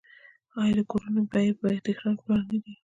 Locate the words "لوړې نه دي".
2.27-2.73